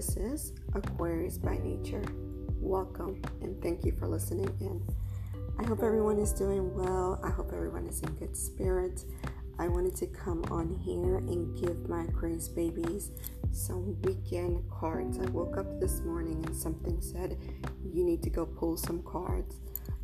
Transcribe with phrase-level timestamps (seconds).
[0.00, 2.02] This is Aquarius by Nature.
[2.58, 4.82] Welcome and thank you for listening in.
[5.58, 7.20] I hope everyone is doing well.
[7.22, 9.04] I hope everyone is in good spirits.
[9.58, 13.10] I wanted to come on here and give my Aquarius babies
[13.52, 15.18] some weekend cards.
[15.18, 17.36] I woke up this morning and something said
[17.84, 19.56] you need to go pull some cards,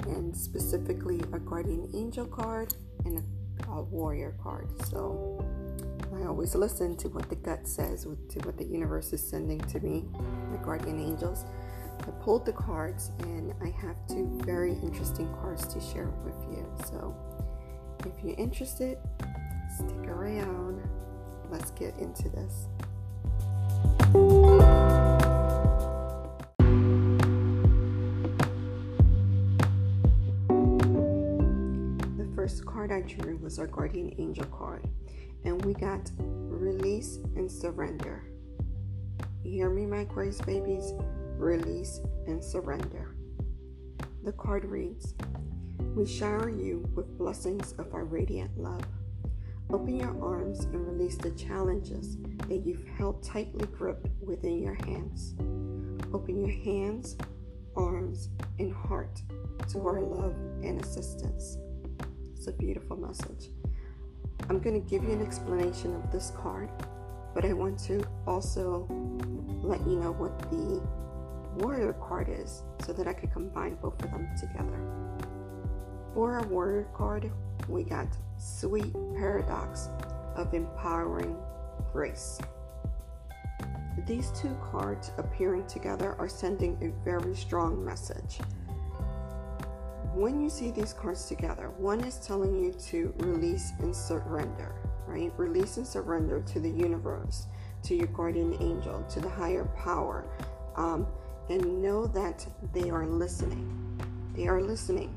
[0.08, 2.74] and specifically a guardian angel card
[3.06, 3.18] and
[3.64, 4.68] a, a warrior card.
[4.88, 5.42] So
[6.26, 9.78] I always listen to what the gut says, to what the universe is sending to
[9.78, 10.06] me,
[10.50, 11.44] my guardian angels.
[12.00, 16.66] I pulled the cards and I have two very interesting cards to share with you.
[16.84, 17.14] So
[18.00, 18.98] if you're interested,
[19.72, 20.82] stick around.
[21.48, 22.66] Let's get into this.
[32.16, 34.82] The first card I drew was our guardian angel card
[35.44, 38.24] and we got release and surrender.
[39.42, 40.92] You hear me, my grace babies?
[41.36, 43.14] Release and surrender.
[44.24, 45.14] The card reads
[45.94, 48.82] We shower you with blessings of our radiant love.
[49.72, 52.16] Open your arms and release the challenges
[52.48, 55.34] that you've held tightly gripped within your hands.
[56.12, 57.16] Open your hands,
[57.76, 59.20] arms, and heart
[59.68, 61.58] to our love and assistance.
[62.36, 63.50] It's a beautiful message.
[64.48, 66.70] I'm going to give you an explanation of this card,
[67.34, 68.86] but I want to also
[69.62, 70.80] let you know what the
[71.56, 74.78] warrior card is so that I could combine both of them together.
[76.14, 77.30] For our warrior card,
[77.68, 78.06] we got
[78.38, 79.88] Sweet Paradox
[80.36, 81.36] of Empowering
[81.92, 82.38] Grace.
[84.06, 88.38] These two cards appearing together are sending a very strong message
[90.16, 94.74] when you see these cards together, one is telling you to release and surrender,
[95.06, 95.30] right?
[95.36, 97.46] Release and surrender to the universe,
[97.82, 100.24] to your guardian angel, to the higher power,
[100.76, 101.06] um,
[101.50, 103.70] and know that they are listening.
[104.34, 105.14] They are listening.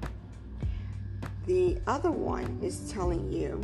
[1.46, 3.62] The other one is telling you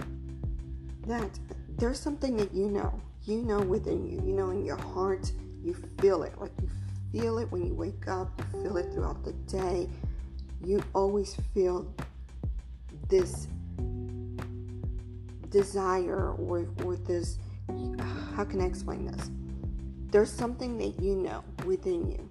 [1.06, 1.38] that
[1.78, 3.02] there's something that you know.
[3.26, 4.22] You know within you.
[4.26, 5.32] You know in your heart.
[5.62, 6.40] You feel it.
[6.40, 6.70] Like you
[7.12, 8.42] feel it when you wake up.
[8.54, 9.90] You feel it throughout the day
[10.66, 11.94] you always feel
[13.08, 13.48] this
[15.50, 17.38] desire or, or this
[18.36, 19.32] how can I explain this?
[20.12, 22.30] There's something that you know within you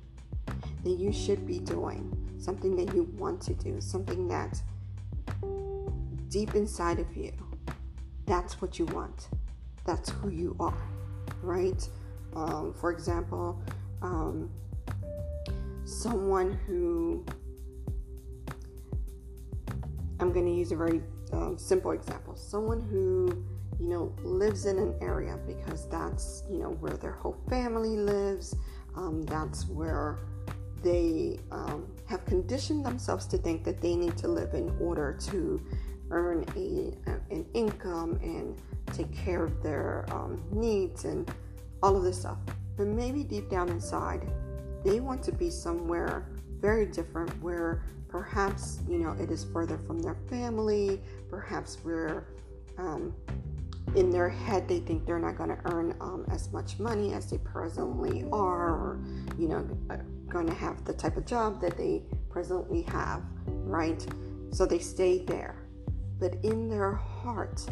[0.85, 4.61] that you should be doing, something that you want to do, something that
[6.29, 7.33] deep inside of you,
[8.27, 9.29] that's what you want.
[9.87, 10.77] That's who you are,
[11.43, 11.89] right?
[12.37, 13.63] Um, for example,
[14.03, 14.51] um,
[15.85, 17.25] someone who
[20.25, 21.03] I'm going to use a very
[21.35, 22.35] um, simple example.
[22.35, 23.45] Someone who,
[23.79, 28.57] you know, lives in an area because that's, you know, where their whole family lives.
[28.97, 30.21] Um, that's where
[30.83, 35.61] they um, have conditioned themselves to think that they need to live in order to
[36.11, 36.97] earn a,
[37.31, 38.57] an income and
[38.97, 41.31] take care of their um, needs and
[41.83, 42.39] all of this stuff.
[42.79, 44.27] But maybe deep down inside,
[44.87, 46.31] they want to be somewhere
[46.65, 51.01] very different where Perhaps, you know, it is further from their family.
[51.29, 52.29] Perhaps we're
[52.79, 53.13] um,
[53.97, 57.29] in their head, they think they're not going to earn um, as much money as
[57.29, 59.05] they presently are, or,
[59.37, 59.97] you know, uh,
[60.29, 64.07] going to have the type of job that they presently have, right?
[64.53, 65.67] So they stay there.
[66.21, 67.67] But in their heart,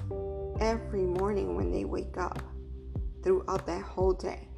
[0.58, 2.42] every morning when they wake up,
[3.22, 4.48] throughout that whole day,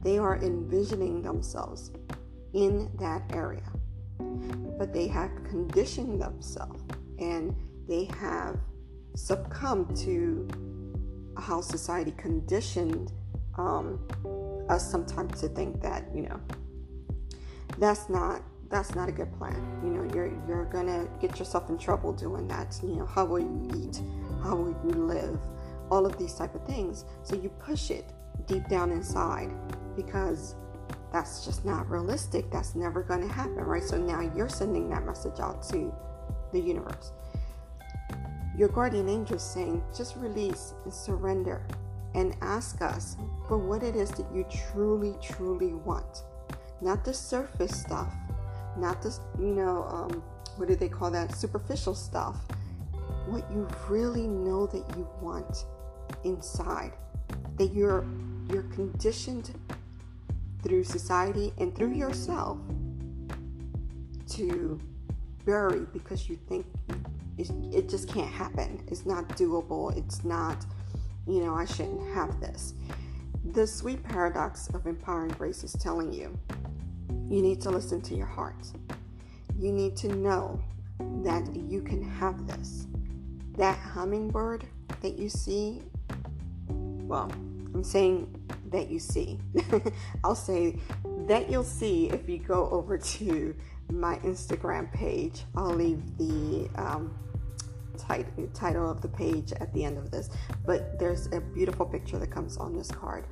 [0.00, 1.90] they are envisioning themselves
[2.54, 3.70] in that area
[4.78, 6.82] but they have conditioned themselves
[7.18, 7.54] and
[7.88, 8.58] they have
[9.14, 10.48] succumbed to
[11.38, 13.12] how society conditioned
[13.56, 13.98] um,
[14.68, 16.40] us sometimes to think that you know
[17.78, 19.80] that's not that's not a good plan.
[19.82, 22.78] You know you're you're gonna get yourself in trouble doing that.
[22.82, 24.00] You know how will you eat?
[24.42, 25.38] How will you live?
[25.90, 27.04] All of these type of things.
[27.22, 28.12] So you push it
[28.46, 29.52] deep down inside
[29.94, 30.56] because
[31.16, 32.50] that's just not realistic.
[32.50, 33.82] That's never going to happen, right?
[33.82, 35.90] So now you're sending that message out to
[36.52, 37.12] the universe.
[38.58, 41.66] Your guardian angel is saying, just release and surrender
[42.14, 43.16] and ask us
[43.48, 46.24] for what it is that you truly, truly want.
[46.82, 48.12] Not the surface stuff,
[48.76, 50.22] not the, you know, um,
[50.56, 51.34] what do they call that?
[51.34, 52.36] Superficial stuff.
[53.26, 55.64] What you really know that you want
[56.24, 56.92] inside,
[57.56, 58.04] that you're
[58.50, 59.58] you're conditioned
[60.66, 62.58] through society and through yourself
[64.28, 64.80] to
[65.44, 66.66] bury because you think
[67.38, 68.82] it, it just can't happen.
[68.88, 69.96] It's not doable.
[69.96, 70.66] It's not,
[71.26, 72.74] you know, I shouldn't have this.
[73.52, 76.36] The sweet paradox of empowering grace is telling you
[77.28, 78.66] you need to listen to your heart.
[79.56, 80.60] You need to know
[81.22, 82.88] that you can have this.
[83.56, 84.66] That hummingbird
[85.00, 85.82] that you see,
[86.68, 87.30] well,
[87.72, 88.34] I'm saying
[88.70, 89.38] that you see.
[90.24, 90.78] I'll say
[91.26, 93.54] that you'll see if you go over to
[93.90, 95.44] my Instagram page.
[95.54, 97.16] I'll leave the um,
[97.96, 100.30] tit- title of the page at the end of this.
[100.64, 103.26] But there's a beautiful picture that comes on this card.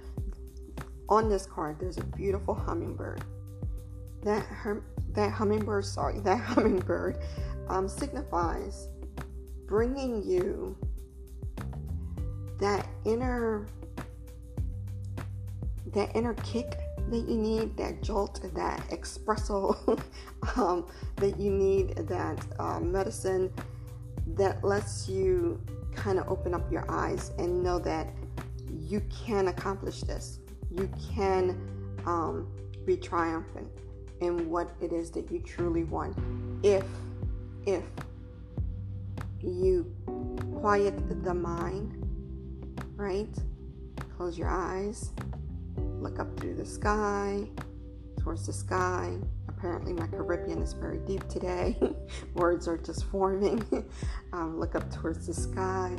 [1.08, 3.22] On this card, there's a beautiful hummingbird.
[4.22, 4.46] That
[5.12, 7.18] that hummingbird, sorry, that hummingbird
[7.68, 8.88] um, signifies
[9.66, 10.76] bringing you
[12.58, 13.66] that inner
[15.94, 16.78] that inner kick
[17.10, 20.00] that you need, that jolt, that espresso
[20.56, 20.86] um,
[21.16, 23.52] that you need, that uh, medicine
[24.36, 25.60] that lets you
[25.94, 28.12] kind of open up your eyes and know that
[28.70, 30.40] you can accomplish this.
[30.70, 31.50] You can
[32.06, 32.48] um,
[32.84, 33.68] be triumphant
[34.20, 36.16] in what it is that you truly want.
[36.62, 36.84] If,
[37.66, 37.84] if
[39.40, 39.94] you
[40.60, 42.00] quiet the mind,
[42.96, 43.28] right?
[44.16, 45.12] Close your eyes
[46.04, 47.48] look up through the sky,
[48.20, 49.16] towards the sky.
[49.48, 51.76] Apparently, my Caribbean is very deep today.
[52.34, 53.64] Words are just forming.
[54.32, 55.96] um, look up towards the sky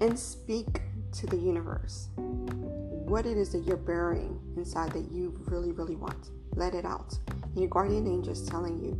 [0.00, 0.80] and speak
[1.12, 2.08] to the universe.
[2.16, 6.30] What it is that you're bearing inside that you really, really want.
[6.54, 7.18] Let it out.
[7.28, 8.96] And your guardian angel is telling you,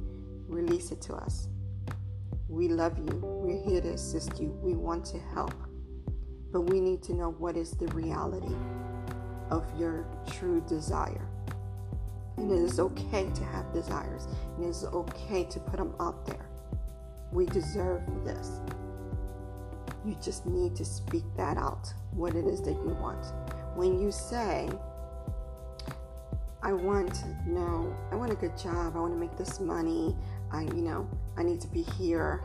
[0.48, 1.48] release it to us.
[2.48, 3.20] We love you.
[3.22, 4.48] We're here to assist you.
[4.60, 5.54] We want to help.
[6.52, 8.54] But we need to know what is the reality
[9.50, 11.28] of your true desire.
[12.36, 14.26] And it is okay to have desires,
[14.56, 16.46] and it is okay to put them out there.
[17.32, 18.60] We deserve this.
[20.04, 23.24] You just need to speak that out, what it is that you want.
[23.76, 24.68] When you say,
[26.62, 30.16] I want, you know, I want a good job, I want to make this money,
[30.50, 32.42] I, you know, I need to be here.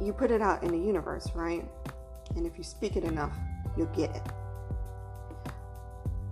[0.00, 1.64] You put it out in the universe, right?
[2.36, 3.32] And if you speak it enough,
[3.76, 4.22] you'll get it.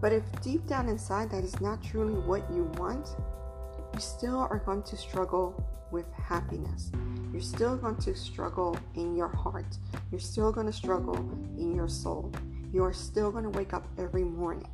[0.00, 3.16] But if deep down inside that is not truly what you want,
[3.92, 6.90] you still are going to struggle with happiness.
[7.32, 9.76] You're still going to struggle in your heart.
[10.10, 11.16] You're still going to struggle
[11.58, 12.32] in your soul.
[12.72, 14.70] You are still going to wake up every morning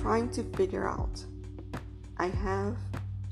[0.00, 1.24] trying to figure out
[2.16, 2.76] I have,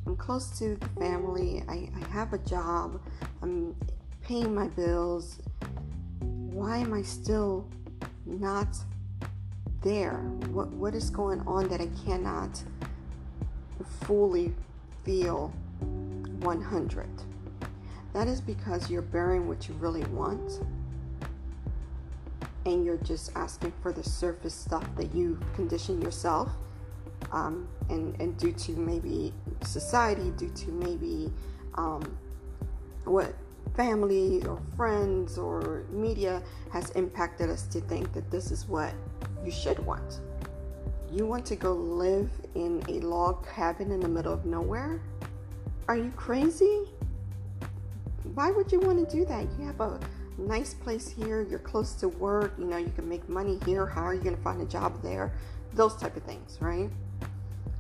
[0.06, 3.00] I'm close to the family, I, I have a job,
[3.43, 3.75] I'm
[4.22, 5.40] paying my bills.
[6.20, 7.69] Why am I still
[8.25, 8.76] not
[9.82, 10.19] there?
[10.50, 12.62] What what is going on that I cannot
[14.02, 14.54] fully
[15.04, 15.48] feel
[16.40, 17.08] 100?
[18.12, 20.60] That is because you're bearing what you really want
[22.66, 26.50] and you're just asking for the surface stuff that you condition yourself
[27.32, 29.32] um, and, and due to maybe
[29.62, 31.32] society, due to maybe
[31.74, 32.19] um,
[33.04, 33.34] what
[33.74, 36.42] family or friends or media
[36.72, 38.92] has impacted us to think that this is what
[39.44, 40.20] you should want.
[41.11, 45.00] You want to go live in a log cabin in the middle of nowhere?
[45.88, 46.85] Are you crazy?
[48.35, 49.46] Why would you want to do that?
[49.58, 49.99] You have a
[50.37, 53.86] nice place here, you're close to work, you know, you can make money here.
[53.86, 55.32] How are you going to find a job there?
[55.72, 56.91] Those type of things, right?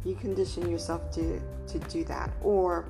[0.04, 2.86] You condition yourself to to do that or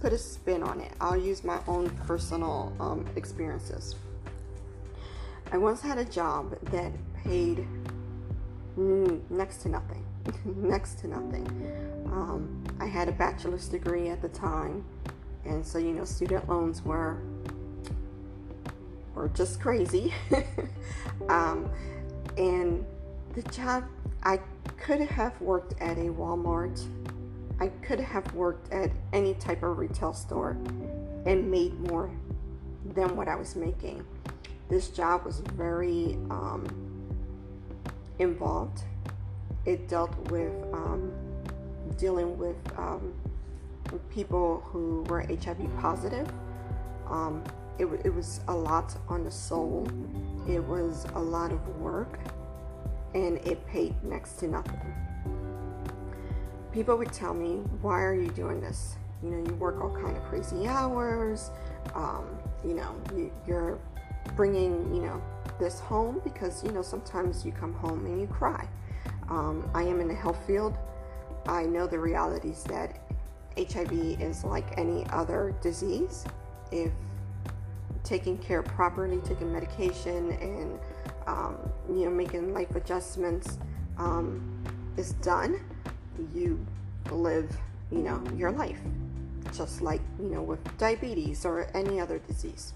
[0.00, 0.92] put a spin on it.
[1.00, 3.96] I'll use my own personal um, experiences.
[5.50, 6.92] I once had a job that
[7.24, 7.66] paid
[8.76, 10.04] next to nothing.
[10.44, 11.46] next to nothing.
[12.06, 14.84] Um, I had a bachelor's degree at the time,
[15.44, 17.18] and so you know, student loans were
[19.14, 20.12] were just crazy.
[21.28, 21.70] um,
[22.38, 22.84] and
[23.34, 23.84] the job,
[24.22, 24.40] I
[24.78, 26.84] could have worked at a Walmart.
[27.60, 30.56] I could have worked at any type of retail store
[31.26, 32.10] and made more
[32.94, 34.04] than what I was making.
[34.68, 36.66] This job was very um,
[38.22, 38.82] involved.
[39.66, 41.12] It dealt with um,
[41.98, 43.12] dealing with um,
[44.10, 46.28] people who were HIV positive.
[47.08, 47.44] Um,
[47.78, 49.86] it, it was a lot on the soul.
[50.48, 52.18] It was a lot of work,
[53.14, 54.80] and it paid next to nothing.
[56.72, 58.96] People would tell me, "Why are you doing this?
[59.22, 61.50] You know, you work all kind of crazy hours.
[61.94, 62.24] Um,
[62.64, 63.78] you know, you, you're
[64.36, 65.22] bringing, you know,
[65.58, 68.66] this home because you know sometimes you come home and you cry.
[69.28, 70.76] Um, I am in the health field.
[71.46, 73.00] I know the realities that
[73.56, 76.24] HIV is like any other disease.
[76.70, 76.92] If
[78.04, 80.78] taking care properly, taking medication, and
[81.26, 81.56] um,
[81.88, 83.58] you know, making life adjustments
[83.98, 84.42] um,
[84.96, 85.60] is done,
[86.34, 86.64] you
[87.10, 87.54] live,
[87.90, 88.80] you know, your life,
[89.54, 92.72] just like you know with diabetes or any other disease.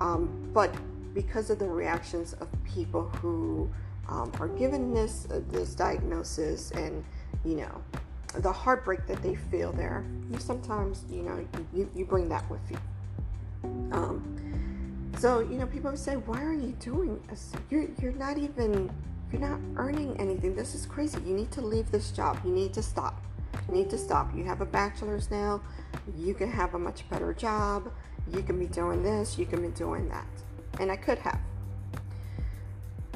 [0.00, 0.74] Um, but
[1.14, 3.70] because of the reactions of people who
[4.08, 7.04] um, are given this uh, this diagnosis and
[7.44, 7.82] you know
[8.38, 12.60] the heartbreak that they feel there, you sometimes you know you, you bring that with
[12.70, 12.78] you.
[13.92, 17.52] Um, so you know people say, why are you doing this?
[17.68, 18.90] You're you're not even
[19.30, 20.54] you're not earning anything.
[20.56, 21.18] This is crazy.
[21.26, 22.38] You need to leave this job.
[22.44, 23.22] You need to stop.
[23.68, 24.34] You need to stop.
[24.34, 25.60] You have a bachelor's now.
[26.16, 27.92] You can have a much better job.
[28.32, 29.38] You can be doing this.
[29.38, 30.26] You can be doing that.
[30.78, 31.40] And I could have.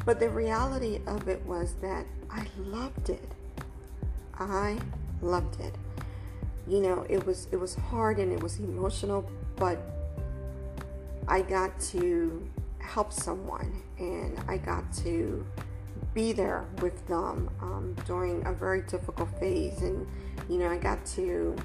[0.05, 3.33] But the reality of it was that I loved it.
[4.39, 4.79] I
[5.23, 5.75] loved it.
[6.67, 9.79] You know, it was it was hard and it was emotional, but
[11.29, 12.47] I got to
[12.79, 15.45] help someone and I got to
[16.15, 20.07] be there with them um, during a very difficult phase and
[20.49, 21.57] you know i got to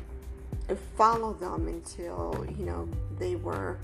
[0.76, 3.78] follow them until you know they were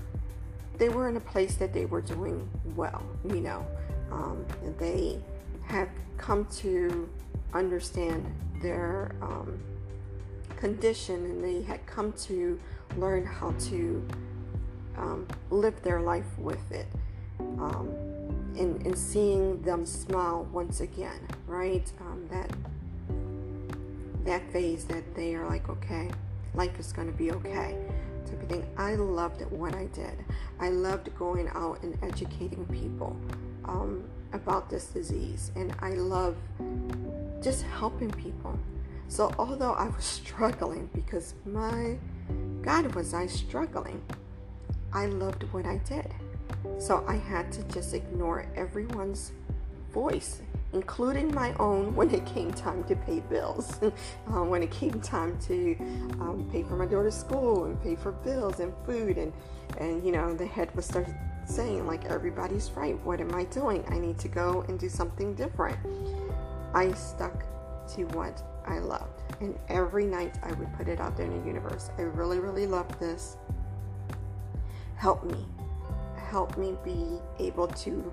[0.78, 3.66] they were in a place that they were doing well you know
[4.12, 4.44] um,
[4.78, 5.18] they
[5.64, 7.08] have come to
[7.52, 8.24] understand
[8.62, 9.58] their um,
[10.56, 12.58] condition and they had come to
[12.96, 14.06] learn how to
[14.96, 16.86] um, live their life with it
[17.38, 17.90] um,
[18.58, 21.90] and, and seeing them smile once again, right?
[22.00, 22.50] Um, that
[24.24, 26.10] that phase that they are like, okay,
[26.56, 27.76] life is going to be okay.
[28.26, 28.66] Type of thing.
[28.76, 30.24] I loved what I did.
[30.58, 33.16] I loved going out and educating people
[33.64, 36.36] um, about this disease, and I love
[37.42, 38.58] just helping people.
[39.08, 41.96] So although I was struggling, because my
[42.62, 44.02] God was I struggling,
[44.92, 46.12] I loved what I did.
[46.78, 49.32] So I had to just ignore everyone's
[49.92, 50.42] voice,
[50.76, 53.80] including my own, when it came time to pay bills,
[54.28, 55.74] um, when it came time to
[56.20, 59.16] um, pay for my daughter's school and pay for bills and food.
[59.16, 59.32] And,
[59.78, 61.08] and you know, the head would start
[61.46, 62.94] saying, like, everybody's right.
[63.04, 63.84] What am I doing?
[63.88, 65.78] I need to go and do something different.
[66.74, 67.44] I stuck
[67.94, 69.22] to what I loved.
[69.40, 71.90] And every night I would put it out there in the universe.
[71.96, 73.38] I really, really love this.
[74.96, 75.46] Help me
[76.26, 78.12] help me be able to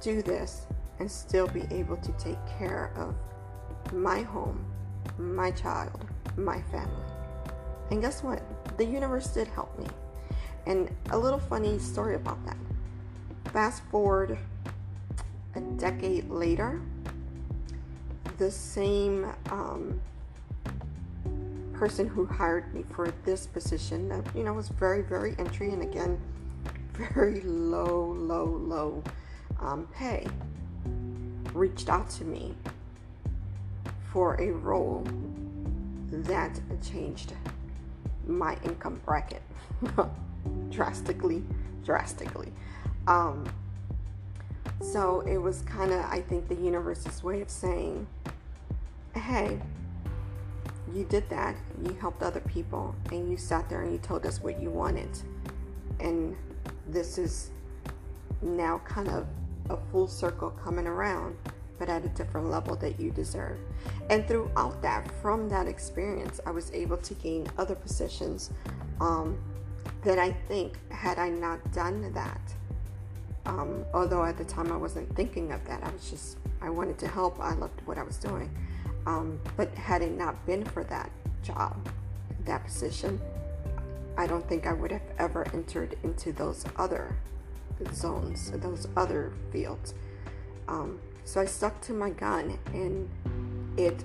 [0.00, 0.66] do this
[1.02, 3.16] and still be able to take care of
[3.92, 4.64] my home,
[5.18, 6.06] my child,
[6.36, 7.04] my family.
[7.90, 8.40] And guess what?
[8.78, 9.88] The universe did help me.
[10.66, 12.56] And a little funny story about that.
[13.52, 14.38] Fast forward
[15.56, 16.80] a decade later,
[18.38, 20.00] the same um,
[21.72, 25.82] person who hired me for this position that you know was very very entry and
[25.82, 26.16] again
[26.92, 29.02] very low, low, low
[29.60, 30.28] um, pay
[31.54, 32.54] reached out to me
[34.12, 35.06] for a role
[36.10, 37.32] that changed
[38.26, 39.42] my income bracket
[40.70, 41.42] drastically,
[41.84, 42.52] drastically.
[43.06, 43.44] Um,
[44.80, 48.06] so it was kind of, I think, the universe's way of saying,
[49.14, 49.60] hey,
[50.92, 54.40] you did that, you helped other people, and you sat there and you told us
[54.42, 55.10] what you wanted.
[56.00, 56.36] And
[56.88, 57.50] this is
[58.42, 59.26] now kind of
[59.70, 61.36] a full circle coming around,
[61.78, 63.58] but at a different level that you deserve.
[64.10, 68.50] And throughout that, from that experience, I was able to gain other positions
[69.00, 69.38] um,
[70.04, 72.40] that I think, had I not done that,
[73.46, 76.98] um, although at the time I wasn't thinking of that, I was just, I wanted
[76.98, 78.50] to help, I loved what I was doing.
[79.06, 81.10] Um, but had it not been for that
[81.42, 81.88] job,
[82.44, 83.20] that position,
[84.16, 87.16] I don't think I would have ever entered into those other
[87.92, 89.94] zones, those other fields.
[90.68, 93.08] Um, so I stuck to my gun and
[93.76, 94.04] it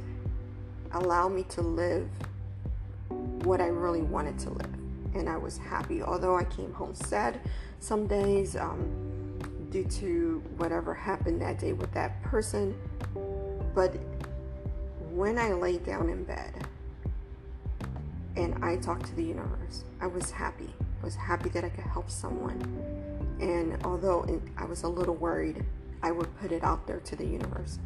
[0.93, 2.09] allowed me to live
[3.09, 4.73] what I really wanted to live.
[5.13, 7.39] And I was happy, although I came home sad
[7.79, 9.39] some days um,
[9.71, 12.75] due to whatever happened that day with that person.
[13.73, 13.95] But
[15.11, 16.67] when I lay down in bed,
[18.37, 19.83] and I talked to the universe.
[19.99, 20.69] I was happy.
[21.01, 22.61] I was happy that I could help someone.
[23.39, 24.25] And although
[24.57, 25.63] I was a little worried,
[26.01, 27.79] I would put it out there to the universe.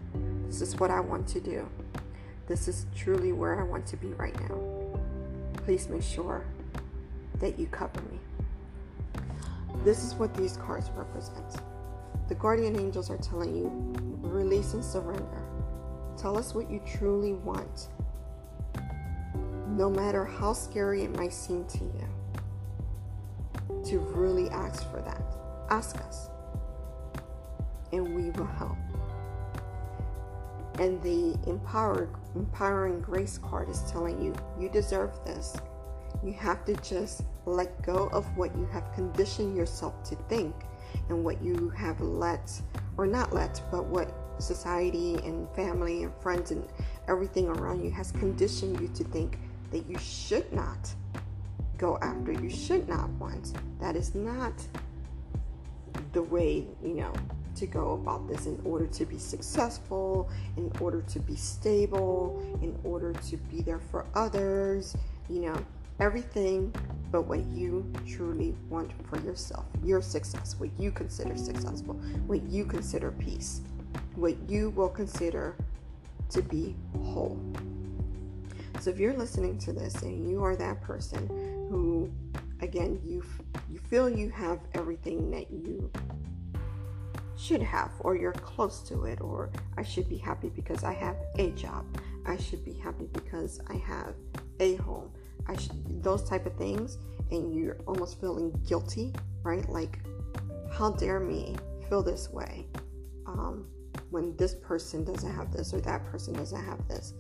[0.48, 1.68] This is what I want to do.
[2.48, 4.60] This is truly where I want to be right now.
[5.64, 6.46] Please make sure
[7.40, 8.20] that you cover me.
[9.84, 11.62] This is what these cards represent.
[12.28, 13.72] The guardian angels are telling you
[14.22, 15.44] release and surrender.
[16.18, 17.90] Tell us what you truly want
[19.78, 22.08] no matter how scary it might seem to you,
[23.86, 25.31] to really ask for that.
[25.72, 26.30] Ask us.
[27.92, 28.78] and we will help.
[30.80, 35.56] And the empower, empowering grace card is telling you, you deserve this.
[36.24, 40.56] You have to just let go of what you have conditioned yourself to think
[41.10, 42.52] and what you have let,
[42.98, 46.68] or not let, but what society and family and friends and
[47.08, 49.38] everything around you has conditioned you to think
[49.72, 50.94] that you should not
[51.78, 53.54] go after, you should not want.
[53.80, 54.54] That is not
[56.14, 57.14] the way, you know,
[57.56, 62.78] to go about this in order to be successful, in order to be stable, in
[62.84, 64.96] order to be there for others,
[65.30, 65.66] you know,
[66.00, 66.74] everything
[67.12, 72.66] but what you truly want for yourself, your success, what you consider successful, what you
[72.66, 73.62] consider peace,
[74.16, 75.56] what you will consider
[76.30, 77.40] to be whole.
[78.80, 81.28] So if you're listening to this and you are that person
[81.70, 82.10] who
[82.62, 83.24] again you
[83.70, 85.92] you feel you have everything that you
[87.42, 91.16] should have or you're close to it or I should be happy because I have
[91.40, 91.86] a job.
[92.26, 94.14] I should be happy because I have
[94.60, 95.10] a home.
[95.48, 97.00] I should, those type of things
[97.32, 99.68] and you're almost feeling guilty, right?
[99.68, 100.00] Like
[100.72, 101.56] how dare me
[101.90, 102.68] feel this way
[103.26, 103.66] um,
[104.12, 107.14] when this person doesn't have this or that person doesn't have this.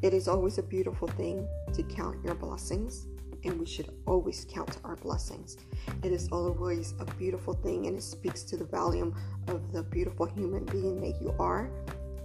[0.00, 3.06] It is always a beautiful thing to count your blessings
[3.44, 5.56] and we should always count our blessings.
[6.02, 9.14] It is always a beautiful thing and it speaks to the volume
[9.48, 11.70] of the beautiful human being that you are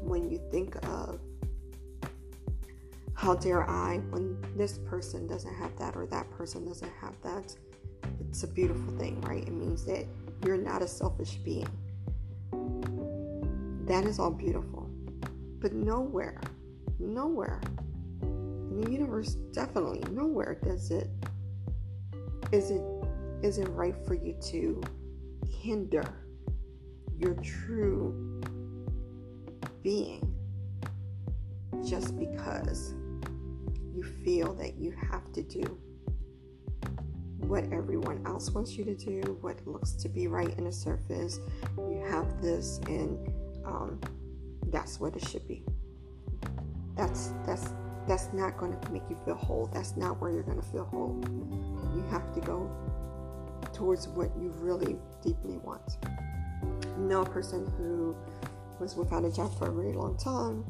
[0.02, 1.20] when you think of
[3.14, 7.54] how dare I when this person doesn't have that or that person doesn't have that.
[8.30, 9.44] It's a beautiful thing, right?
[9.44, 10.06] It means that
[10.46, 11.68] you're not a selfish being.
[13.86, 14.90] That is all beautiful.
[15.60, 16.40] But nowhere,
[17.00, 17.60] nowhere
[18.82, 21.10] the universe definitely nowhere does it
[22.52, 22.82] is it
[23.42, 24.82] is it right for you to
[25.62, 26.26] hinder
[27.18, 28.42] your true
[29.84, 30.36] being
[31.86, 32.94] just because
[33.94, 35.80] you feel that you have to do
[37.50, 41.40] what everyone else wants you to do, what looks to be right in the surface.
[41.78, 43.18] You have this, and
[43.66, 44.00] um,
[44.68, 45.64] that's what it should be.
[46.96, 47.74] That's that's
[48.10, 49.70] that's not going to make you feel whole.
[49.72, 51.16] That's not where you're going to feel whole.
[51.96, 52.68] You have to go
[53.72, 56.00] towards what you really deeply want.
[56.98, 58.16] know a person who
[58.80, 60.66] was without a job for a very long time,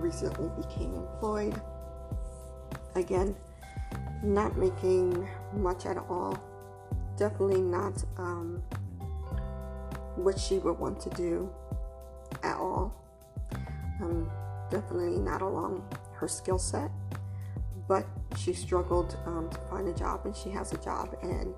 [0.00, 1.60] recently became employed.
[2.94, 3.34] Again,
[4.22, 6.38] not making much at all.
[7.16, 8.62] Definitely not um,
[10.14, 11.50] what she would want to do
[12.44, 12.94] at all.
[14.00, 14.30] Um,
[14.70, 15.82] definitely not along
[16.18, 16.90] her skill set,
[17.86, 21.16] but she struggled um, to find a job, and she has a job.
[21.22, 21.54] And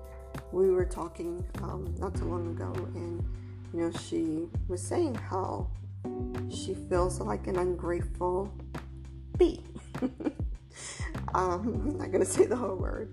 [0.51, 3.23] we were talking um, not too long ago, and
[3.73, 5.67] you know, she was saying how
[6.49, 8.53] she feels like an ungrateful
[9.37, 9.63] bee.
[11.33, 13.11] um, I'm not gonna say the whole word.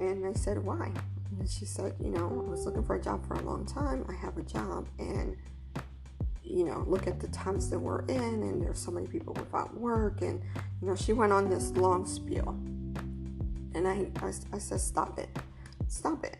[0.00, 0.90] And I said, why?
[1.38, 4.04] And she said, you know, I was looking for a job for a long time.
[4.08, 5.36] I have a job, and
[6.44, 9.74] you know, look at the times that we're in, and there's so many people without
[9.78, 10.42] work, and
[10.82, 12.58] you know, she went on this long spiel,
[13.74, 15.28] and I, I, I said, stop it,
[15.86, 16.36] stop it.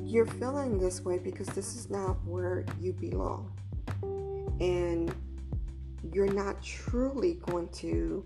[0.00, 3.52] You're feeling this way because this is not where you belong,
[4.60, 5.12] and
[6.12, 8.24] you're not truly going to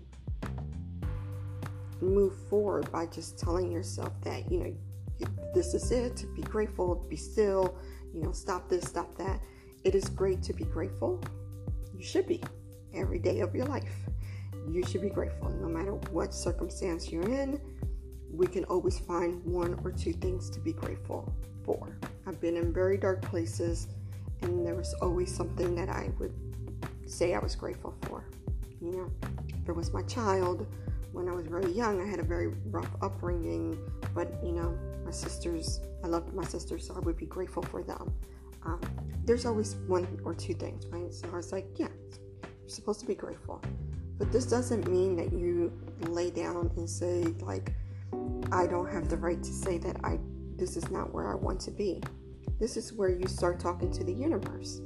[2.01, 6.23] move forward by just telling yourself that you know this is it.
[6.35, 7.03] Be grateful.
[7.09, 7.75] Be still.
[8.13, 9.41] You know stop this stop that.
[9.83, 11.19] It is great to be grateful.
[11.95, 12.43] You should be
[12.93, 14.08] every day of your life.
[14.67, 17.59] You should be grateful no matter what circumstance you're in.
[18.31, 21.97] We can always find one or two things to be grateful for.
[22.27, 23.87] I've been in very dark places,
[24.41, 26.33] and there was always something that I would
[27.07, 28.25] say I was grateful for.
[28.81, 29.11] You know,
[29.61, 30.67] if it was my child,
[31.11, 33.77] when I was very young, I had a very rough upbringing,
[34.13, 37.83] but you know, my sisters, I loved my sisters, so I would be grateful for
[37.83, 38.13] them
[38.65, 38.81] um,
[39.25, 41.13] there's always one or two things, right?
[41.13, 41.87] So I was like, yeah,
[42.43, 43.61] you're supposed to be grateful.
[44.19, 47.73] But this doesn't mean that you lay down and say, like,
[48.51, 50.19] I don't have the right to say that I
[50.57, 52.03] this is not where I want to be.
[52.59, 54.81] This is where you start talking to the universe.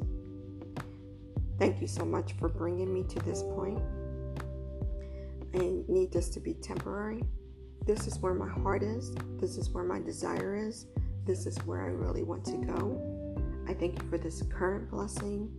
[1.58, 3.82] Thank you so much for bringing me to this point.
[5.56, 7.24] I need this to be temporary.
[7.88, 9.16] This is where my heart is.
[9.40, 10.86] This is where my desire is.
[11.26, 13.02] This is where I really want to go.
[13.68, 15.50] I thank you for this current blessing,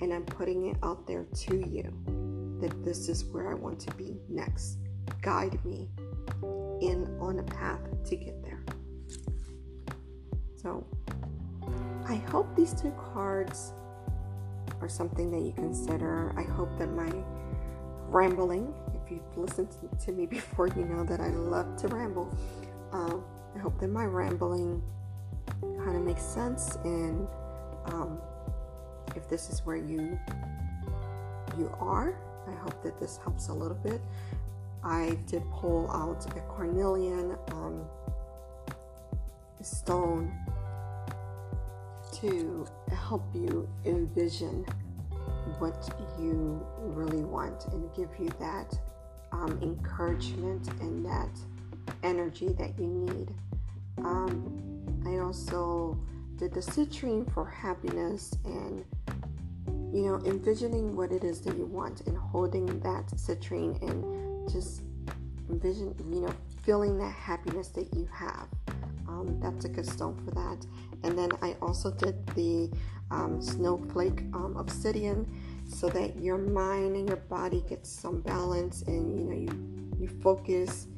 [0.00, 2.03] and I'm putting it out there to you
[2.64, 4.78] that this is where I want to be next.
[5.20, 5.86] Guide me
[6.80, 8.64] in on a path to get there.
[10.56, 10.86] So,
[12.08, 13.74] I hope these two cards
[14.80, 16.32] are something that you consider.
[16.38, 17.12] I hope that my
[18.08, 19.68] rambling, if you've listened
[20.02, 22.34] to me before, you know that I love to ramble.
[22.92, 23.22] Um,
[23.54, 24.82] I hope that my rambling
[25.60, 27.28] kind of makes sense and
[27.86, 28.18] um,
[29.16, 30.18] if this is where you
[31.58, 34.00] you are i hope that this helps a little bit.
[34.84, 37.84] I did pull out a cornelian um,
[39.62, 40.30] stone
[42.20, 44.64] to help you envision
[45.58, 48.78] what you really want and give you that
[49.32, 51.30] um, encouragement and that
[52.02, 53.34] energy that you need.
[53.98, 55.98] Um, I also
[56.36, 58.84] did the citrine for happiness and
[59.94, 64.82] you know envisioning what it is that you want and holding that citrine and just
[65.48, 68.48] envision you know feeling that happiness that you have.
[69.06, 70.66] Um, that's a good stone for that.
[71.02, 72.70] And then i also did the
[73.10, 75.28] um, snowflake um, obsidian
[75.68, 80.08] so that your mind and your body gets some balance and you know you you
[80.22, 80.88] focus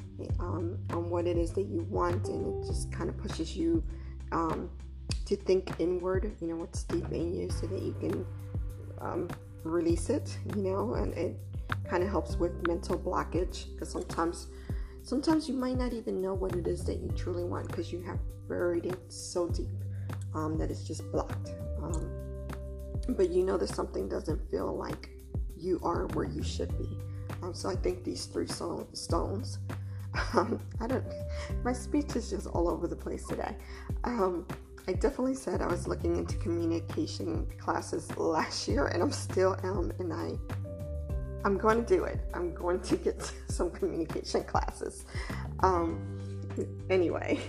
[0.41, 3.83] um, on what it is that you want, and it just kind of pushes you
[4.33, 4.71] um,
[5.27, 8.25] to think inward, you know, what's deep in you, so that you can
[9.01, 9.29] um,
[9.65, 11.37] release it, you know, and it
[11.89, 14.49] kind of helps with mental blockage because sometimes
[15.03, 18.01] sometimes you might not even know what it is that you truly want because you
[18.03, 19.69] have buried it so deep
[20.35, 21.55] um, that it's just blocked.
[21.83, 22.11] Um,
[23.11, 25.11] but you know that something doesn't feel like
[25.57, 26.89] you are where you should be.
[27.43, 29.59] Um, so I think these three stones
[30.35, 31.05] um, I don't.
[31.63, 33.57] My speech is just all over the place today.
[34.89, 39.93] I definitely said I was looking into communication classes last year, and I'm still am,
[39.99, 40.39] and I.
[41.45, 42.19] I'm going to do it.
[42.35, 45.05] I'm going to get some communication classes.
[45.61, 46.01] Um,
[46.91, 47.41] anyway,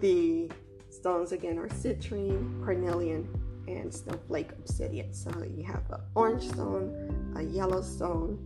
[0.00, 0.50] the
[0.90, 3.28] stones again are citrine, carnelian,
[3.68, 5.12] and snowflake obsidian.
[5.14, 8.38] So you have an orange stone, a yellow stone,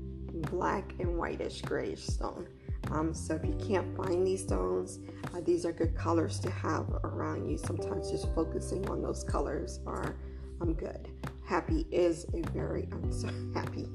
[0.50, 2.46] black and whitish grayish stone.
[2.92, 4.98] Um, so if you can't find these stones,
[5.34, 7.56] uh, these are good colors to have around you.
[7.56, 10.16] Sometimes just focusing on those colors are
[10.60, 11.08] um, good.
[11.44, 13.86] Happy is a very, I'm so happy.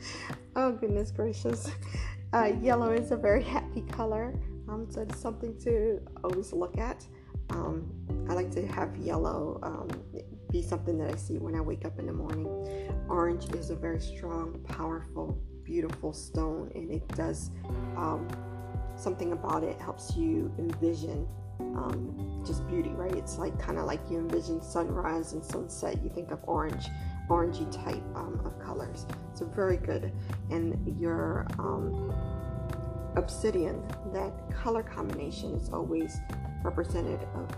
[0.56, 1.70] oh goodness gracious.
[2.32, 4.34] Uh, yellow is a very happy color.
[4.68, 7.06] Um, so it's something to always look at.
[7.50, 7.88] Um,
[8.28, 9.88] I like to have yellow um,
[10.50, 12.46] be something that I see when I wake up in the morning.
[13.08, 17.50] Orange is a very strong, powerful beautiful stone, and it does
[17.96, 18.26] um,
[18.96, 21.26] something about it helps you envision
[21.60, 23.14] um, just beauty, right?
[23.14, 26.02] It's like kind of like you envision sunrise and sunset.
[26.02, 26.88] You think of orange,
[27.28, 29.06] orangey type um, of colors.
[29.34, 30.12] So very good.
[30.50, 32.14] And your um,
[33.16, 36.18] obsidian, that color combination is always
[36.62, 37.50] represented of.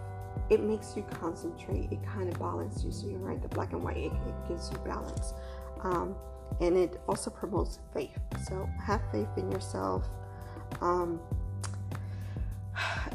[0.50, 1.92] It makes you concentrate.
[1.92, 3.40] It kind of balances you, right?
[3.40, 5.34] The black and white, it, it gives you balance.
[6.60, 8.18] And it also promotes faith.
[8.46, 10.06] So have faith in yourself.
[10.80, 11.20] Um,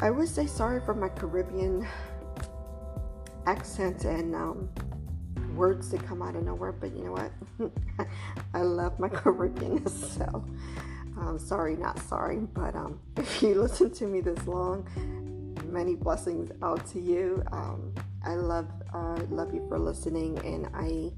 [0.02, 1.88] I would say sorry for my Caribbean
[3.46, 4.70] accent and um,
[5.56, 8.08] words that come out of nowhere, but you know what?
[8.54, 10.46] I love my Caribbean, so
[11.18, 12.40] um, sorry, not sorry.
[12.40, 14.88] But um, if you listen to me this long,
[15.66, 17.44] many blessings out to you.
[17.52, 17.94] Um,
[18.26, 21.12] I love uh, love you for listening, and I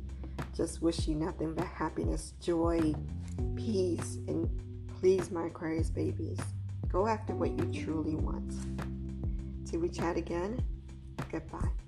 [0.55, 2.93] just wish you nothing but happiness, joy,
[3.55, 4.49] peace, and
[4.99, 6.39] please, my Aquarius babies,
[6.87, 8.53] go after what you truly want.
[9.69, 10.63] Till we chat again,
[11.29, 11.84] goodbye.